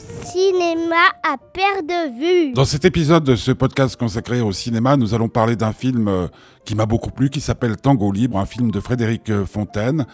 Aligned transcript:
cinéma 0.00 0.96
à 1.22 1.36
perte 1.38 1.86
de 1.86 2.18
vue. 2.18 2.52
Dans 2.52 2.64
cet 2.64 2.84
épisode 2.84 3.24
de 3.24 3.36
ce 3.36 3.52
podcast 3.52 3.96
consacré 3.96 4.40
au 4.40 4.52
cinéma, 4.52 4.96
nous 4.96 5.14
allons 5.14 5.28
parler 5.28 5.56
d'un 5.56 5.72
film 5.72 6.08
euh, 6.08 6.28
qui 6.64 6.74
m'a 6.74 6.86
beaucoup 6.86 7.10
plu, 7.10 7.30
qui 7.30 7.40
s'appelle 7.40 7.76
Tango 7.76 8.12
Libre, 8.12 8.38
un 8.38 8.46
film 8.46 8.70
de 8.70 8.80
Frédéric 8.80 9.30
euh, 9.30 9.46
Fontaine, 9.46 10.06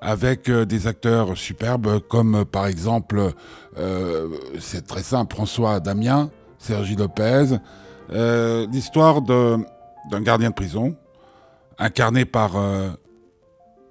avec 0.00 0.48
euh, 0.48 0.64
des 0.64 0.86
acteurs 0.86 1.36
superbes 1.36 2.00
comme 2.08 2.44
par 2.44 2.66
exemple, 2.66 3.32
c'est 4.58 4.86
très 4.86 5.02
simple, 5.02 5.34
François 5.34 5.80
Damien, 5.80 6.30
Sergi 6.58 6.96
Lopez, 6.96 7.58
l'histoire 8.72 9.20
d'un 9.20 9.64
gardien 10.22 10.48
de 10.48 10.54
prison, 10.54 10.96
incarné 11.78 12.24
par 12.24 12.52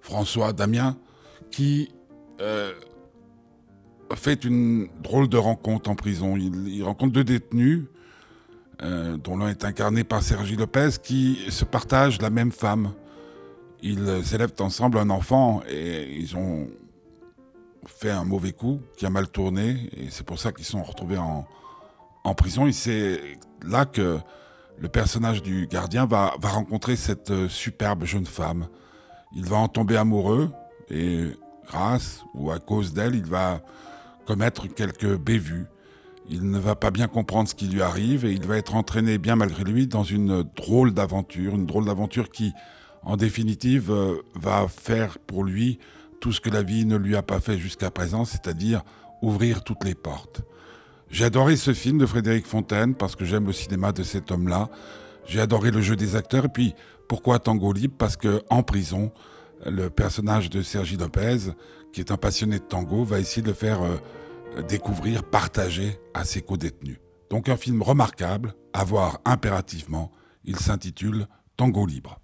François 0.02 0.54
Damien, 0.54 0.96
qui 1.52 1.92
fait 4.14 4.43
une 4.43 4.88
drôle 5.02 5.28
de 5.28 5.38
rencontre 5.38 5.89
en 5.89 5.96
prison. 5.96 6.36
Il, 6.38 6.84
rencontre 6.84 7.14
deux 7.14 7.24
détenus, 7.24 7.86
euh, 8.82 9.18
dont 9.18 9.38
l'un 9.38 9.50
est 9.50 9.66
incarné 9.66 10.04
par 10.04 10.21
Sergi 10.21 10.56
Lopez, 10.56 10.92
qui 11.02 11.39
se 11.50 11.66
partagent 11.66 12.21
la 12.21 12.29
même 12.29 12.52
femme. 12.52 12.93
Ils 13.82 14.07
élèvent 14.34 14.54
ensemble 14.60 14.98
un 14.98 15.10
enfant 15.10 15.62
et 15.70 16.15
ils 16.18 16.36
ont 16.36 16.68
fait 17.86 18.10
un 18.10 18.24
mauvais 18.24 18.52
coup 18.52 18.82
qui 18.98 19.06
a 19.06 19.10
mal 19.10 19.28
tourné 19.28 19.89
et 19.96 20.10
c'est 20.10 20.26
pour 20.26 20.40
ça 20.40 20.51
qu'ils 20.51 20.65
sont 20.65 20.82
retrouvés 20.82 21.18
en, 21.18 21.46
en 22.24 22.34
prison. 22.34 22.68
Et 22.68 22.71
c'est 22.71 23.21
là 23.64 23.86
que 23.86 24.20
le 24.78 24.90
personnage 24.90 25.42
du 25.42 25.68
gardien 25.68 26.06
va, 26.06 26.34
va 26.40 26.50
rencontrer 26.50 26.96
cette 26.96 27.32
euh, 27.32 27.48
superbe 27.48 28.06
jeune 28.06 28.26
femme. 28.26 28.68
Il 29.36 29.46
va 29.46 29.57
en 29.57 29.68
tomber 29.68 29.98
amoureux 29.98 30.50
et 30.90 31.32
grâce 31.68 32.23
ou 32.34 32.52
à 32.52 32.59
cause 32.59 32.94
d'elle, 32.94 33.16
il 33.16 33.26
va 33.26 33.62
commettre 34.25 34.67
quelques 34.67 35.17
bévues. 35.17 35.66
Il 36.30 36.50
ne 36.50 36.58
va 36.58 36.76
pas 36.76 36.92
bien 36.92 37.08
comprendre 37.08 37.48
ce 37.48 37.56
qui 37.56 37.68
lui 37.68 37.81
arrive 37.81 38.26
et 38.26 38.31
il 38.31 38.45
va 38.45 38.58
être 38.58 38.76
entraîné 38.76 39.18
bien 39.18 39.36
malgré 39.36 39.64
lui 39.64 39.88
dans 39.88 40.04
une 40.04 40.44
drôle 40.56 40.94
d'aventure, 40.94 41.54
une 41.54 41.66
drôle 41.66 41.86
d'aventure 41.86 42.30
qui, 42.30 42.52
en 43.03 43.16
définitive, 43.16 43.92
euh, 43.92 44.16
va 44.34 44.68
faire 44.68 45.20
pour 45.20 45.44
lui 45.44 45.80
tout 46.20 46.31
ce 46.31 46.42
que 46.42 46.50
la 46.50 46.64
vie 46.64 46.86
ne 46.86 46.98
lui 46.98 47.16
a 47.16 47.22
pas 47.22 47.40
fait 47.40 47.59
jusqu'à 47.59 47.92
présent, 47.92 48.26
c'est-à-dire 48.26 48.81
ouvrir 49.22 49.64
toutes 49.64 49.84
les 49.84 49.94
portes. 49.94 50.42
J'ai 51.12 51.26
adoré 51.26 51.56
ce 51.56 51.73
film 51.73 52.00
de 52.00 52.06
Frédéric 52.08 52.48
Fontaine 52.48 52.96
parce 52.96 53.16
que 53.16 53.26
j'aime 53.26 53.46
le 53.46 53.53
cinéma 53.53 53.92
de 53.92 54.02
cet 54.02 54.31
homme-là. 54.31 54.70
J'ai 55.28 55.40
adoré 55.40 55.70
le 55.70 55.81
jeu 55.81 55.96
des 55.96 56.16
acteurs 56.16 56.46
et 56.46 56.50
puis 56.50 56.73
pourquoi 57.08 57.38
Tango 57.40 57.72
Libre? 57.72 57.94
Parce 57.98 58.18
que 58.18 58.42
en 58.50 58.64
prison, 58.64 59.12
le 59.66 59.89
personnage 59.89 60.50
de 60.50 60.61
Sergi 60.61 60.98
Lopez, 60.98 61.52
qui 61.94 62.02
est 62.02 62.11
un 62.11 62.17
passionné 62.17 62.59
de 62.59 62.64
tango, 62.64 63.03
va 63.03 63.20
essayer 63.20 63.42
de 63.42 63.48
le 63.48 63.53
faire 63.53 63.81
euh, 63.84 64.62
découvrir, 64.64 65.23
partager 65.23 66.00
à 66.14 66.25
ses 66.25 66.42
co-détenus. 66.42 67.00
Donc 67.30 67.50
un 67.50 67.58
film 67.58 67.81
remarquable, 67.81 68.53
à 68.73 68.84
voir 68.84 69.20
impérativement. 69.25 70.12
Il 70.44 70.58
s'intitule 70.58 71.28
Tango 71.58 71.86
libre. 71.86 72.20